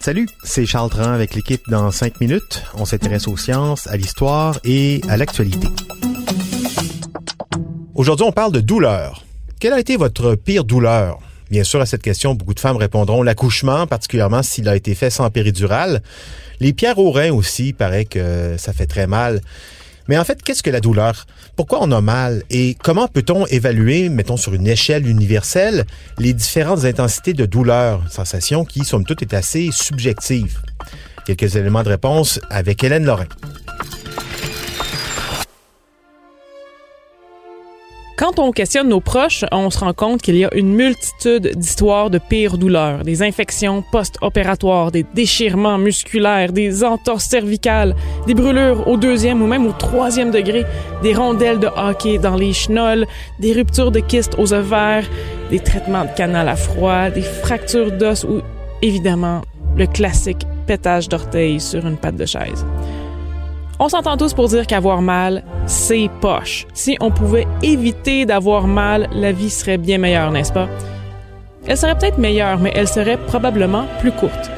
[0.00, 2.62] Salut, c'est Charles Tran avec l'équipe dans 5 minutes.
[2.74, 5.66] On s'intéresse aux sciences, à l'histoire et à l'actualité.
[7.96, 9.24] Aujourd'hui, on parle de douleur.
[9.58, 11.18] Quelle a été votre pire douleur?
[11.50, 15.10] Bien sûr, à cette question, beaucoup de femmes répondront l'accouchement, particulièrement s'il a été fait
[15.10, 16.04] sans péridurale.
[16.60, 19.40] Les pierres au rein aussi, paraît que ça fait très mal.
[20.08, 21.26] Mais en fait, qu'est-ce que la douleur?
[21.56, 22.42] Pourquoi on a mal?
[22.50, 25.84] Et comment peut-on évaluer, mettons sur une échelle universelle,
[26.18, 30.60] les différentes intensités de douleur, sensation qui, somme toute, est assez subjective?
[31.24, 33.26] Quelques éléments de réponse avec Hélène Lorrain.
[38.16, 42.10] Quand on questionne nos proches, on se rend compte qu'il y a une multitude d'histoires
[42.10, 47.96] de pires douleurs, des infections post-opératoires, des déchirements musculaires, des entorses cervicales,
[48.28, 50.64] des brûlures au deuxième ou même au troisième degré,
[51.02, 53.04] des rondelles de hockey dans les chenolles,
[53.40, 55.10] des ruptures de kystes aux ovaires,
[55.50, 58.42] des traitements de canal à froid, des fractures d'os ou
[58.80, 59.42] évidemment
[59.76, 62.64] le classique pétage d'orteil sur une patte de chaise.
[63.80, 66.66] On s'entend tous pour dire qu'avoir mal, c'est poche.
[66.74, 70.68] Si on pouvait éviter d'avoir mal, la vie serait bien meilleure, n'est-ce pas?
[71.66, 74.50] Elle serait peut-être meilleure, mais elle serait probablement plus courte.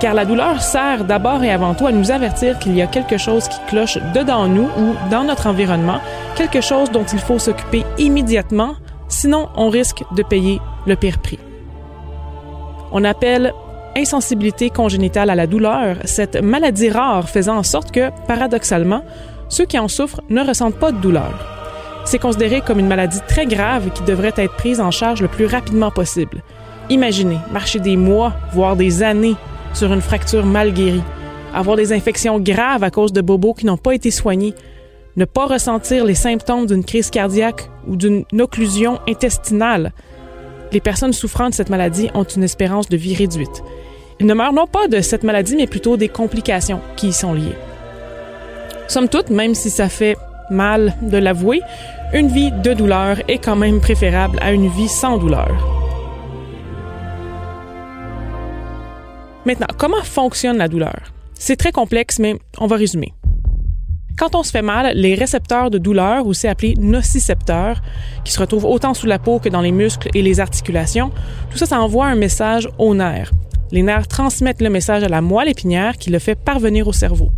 [0.00, 3.18] Car la douleur sert d'abord et avant tout à nous avertir qu'il y a quelque
[3.18, 6.00] chose qui cloche dedans nous ou dans notre environnement,
[6.34, 8.74] quelque chose dont il faut s'occuper immédiatement,
[9.08, 11.38] sinon on risque de payer le pire prix.
[12.90, 13.52] On appelle
[13.96, 19.02] insensibilité congénitale à la douleur, cette maladie rare faisant en sorte que, paradoxalement,
[19.48, 21.32] ceux qui en souffrent ne ressentent pas de douleur.
[22.04, 25.46] C'est considéré comme une maladie très grave qui devrait être prise en charge le plus
[25.46, 26.42] rapidement possible.
[26.88, 29.34] Imaginez marcher des mois, voire des années
[29.74, 31.02] sur une fracture mal guérie,
[31.52, 34.54] avoir des infections graves à cause de bobos qui n'ont pas été soignés,
[35.16, 39.92] ne pas ressentir les symptômes d'une crise cardiaque ou d'une occlusion intestinale.
[40.72, 43.62] Les personnes souffrant de cette maladie ont une espérance de vie réduite.
[44.18, 47.34] Ils ne meurent non pas de cette maladie, mais plutôt des complications qui y sont
[47.34, 47.56] liées.
[48.88, 50.16] Somme toute, même si ça fait
[50.50, 51.60] mal de l'avouer,
[52.14, 55.50] une vie de douleur est quand même préférable à une vie sans douleur.
[59.44, 61.12] Maintenant, comment fonctionne la douleur?
[61.34, 63.12] C'est très complexe, mais on va résumer.
[64.16, 67.82] Quand on se fait mal, les récepteurs de douleur, aussi appelés nocicepteurs,
[68.24, 71.10] qui se retrouvent autant sous la peau que dans les muscles et les articulations,
[71.50, 73.30] tout ça, ça envoie un message aux nerfs.
[73.72, 77.30] Les nerfs transmettent le message à la moelle épinière qui le fait parvenir au cerveau.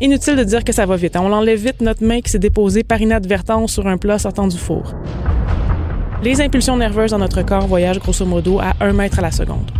[0.00, 1.16] Inutile de dire que ça va vite.
[1.16, 1.22] Hein.
[1.24, 4.58] On enlève vite notre main qui s'est déposée par inadvertance sur un plat sortant du
[4.58, 4.94] four.
[6.22, 9.70] Les impulsions nerveuses dans notre corps voyagent grosso modo à 1 mètre à la seconde.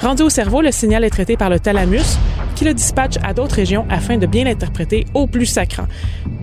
[0.00, 2.18] Rendu au cerveau, le signal est traité par le thalamus,
[2.54, 5.86] qui le dispatche à d'autres régions afin de bien l'interpréter au plus sacrant.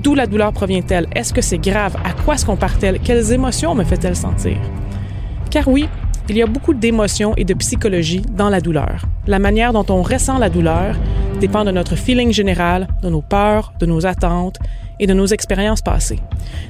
[0.03, 1.07] D'où la douleur provient-elle?
[1.15, 1.95] Est-ce que c'est grave?
[2.03, 2.99] À quoi se compare-t-elle?
[2.99, 4.57] Quelles émotions me fait-elle sentir?
[5.49, 5.87] Car oui,
[6.31, 9.03] il y a beaucoup d'émotions et de psychologie dans la douleur.
[9.27, 10.95] La manière dont on ressent la douleur
[11.41, 14.57] dépend de notre feeling général, de nos peurs, de nos attentes
[14.97, 16.19] et de nos expériences passées.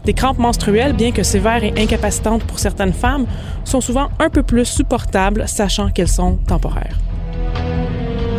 [0.03, 3.27] Des crampes menstruelles, bien que sévères et incapacitantes pour certaines femmes,
[3.63, 6.97] sont souvent un peu plus supportables, sachant qu'elles sont temporaires.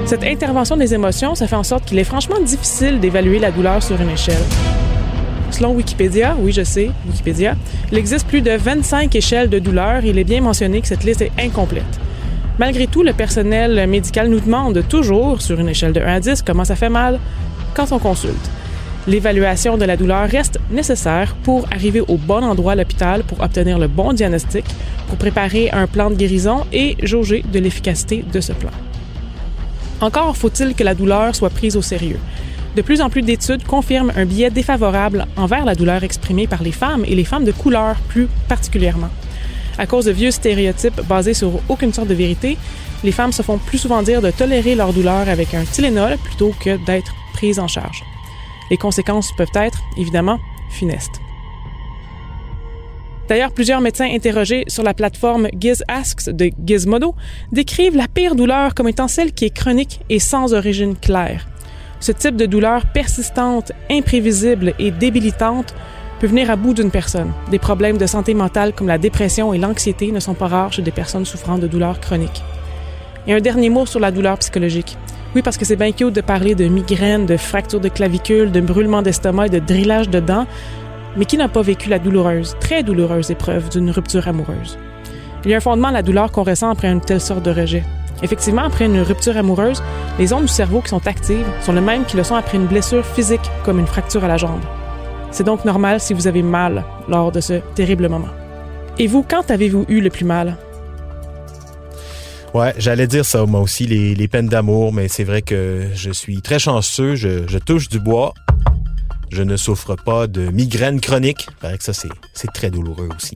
[0.06, 3.81] Cette intervention des émotions, ça fait en sorte qu'il est franchement difficile d'évaluer la douleur
[3.81, 4.43] sur une échelle.
[5.52, 7.54] Selon Wikipédia, oui je sais, Wikipédia,
[7.92, 11.04] il existe plus de 25 échelles de douleur et il est bien mentionné que cette
[11.04, 12.00] liste est incomplète.
[12.58, 16.42] Malgré tout, le personnel médical nous demande toujours, sur une échelle de 1 à 10,
[16.42, 17.20] comment ça fait mal
[17.74, 18.50] quand on consulte.
[19.06, 23.78] L'évaluation de la douleur reste nécessaire pour arriver au bon endroit à l'hôpital pour obtenir
[23.78, 24.64] le bon diagnostic,
[25.08, 28.70] pour préparer un plan de guérison et jauger de l'efficacité de ce plan.
[30.00, 32.19] Encore faut-il que la douleur soit prise au sérieux.
[32.77, 36.72] De plus en plus d'études confirment un biais défavorable envers la douleur exprimée par les
[36.72, 39.10] femmes et les femmes de couleur plus particulièrement.
[39.78, 42.56] À cause de vieux stéréotypes basés sur aucune sorte de vérité,
[43.05, 46.55] les femmes se font plus souvent dire de tolérer leur douleur avec un Tylenol plutôt
[46.61, 48.03] que d'être prises en charge.
[48.71, 50.38] Les conséquences peuvent être, évidemment,
[50.71, 51.21] funestes.
[53.28, 57.14] D'ailleurs, plusieurs médecins interrogés sur la plateforme Giz Asks de Gizmodo
[57.50, 61.51] décrivent la pire douleur comme étant celle qui est chronique et sans origine claire.
[62.02, 65.72] Ce type de douleur persistante, imprévisible et débilitante
[66.19, 67.31] peut venir à bout d'une personne.
[67.52, 70.82] Des problèmes de santé mentale comme la dépression et l'anxiété ne sont pas rares chez
[70.82, 72.43] des personnes souffrant de douleurs chroniques.
[73.28, 74.99] Et un dernier mot sur la douleur psychologique.
[75.37, 78.60] Oui, parce que c'est bien cute de parler de migraines, de fractures de clavicule, de
[78.60, 80.48] brûlements d'estomac et de drillage de dents,
[81.16, 84.76] mais qui n'a pas vécu la douloureuse, très douloureuse épreuve d'une rupture amoureuse?
[85.44, 87.52] Il y a un fondement à la douleur qu'on ressent après une telle sorte de
[87.52, 87.84] rejet.
[88.22, 89.82] Effectivement, après une rupture amoureuse,
[90.19, 92.66] les ondes du cerveau qui sont actives sont les mêmes qui le sont après une
[92.66, 94.60] blessure physique comme une fracture à la jambe.
[95.30, 98.28] C'est donc normal si vous avez mal lors de ce terrible moment.
[98.98, 100.56] Et vous, quand avez-vous eu le plus mal?
[102.54, 106.10] Ouais, j'allais dire ça, moi aussi, les, les peines d'amour, mais c'est vrai que je
[106.10, 108.34] suis très chanceux, je, je touche du bois.
[109.30, 111.46] Je ne souffre pas de migraine chronique.
[111.48, 113.34] Il paraît que ça, c'est très douloureux aussi.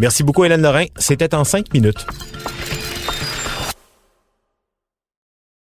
[0.00, 0.86] Merci beaucoup, Hélène Lorrain.
[0.96, 2.04] C'était en cinq minutes.